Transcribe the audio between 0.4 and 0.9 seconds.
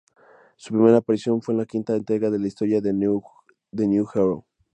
Su